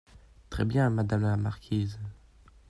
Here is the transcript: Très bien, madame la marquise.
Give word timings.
Très 0.49 0.65
bien, 0.65 0.89
madame 0.89 1.21
la 1.21 1.37
marquise. 1.37 1.99